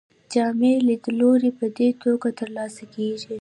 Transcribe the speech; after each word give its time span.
جامع 0.33 0.73
لیدلوری 0.87 1.51
په 1.59 1.65
دې 1.77 1.89
توګه 2.03 2.27
ترلاسه 2.39 2.83
کیږي. 2.93 3.29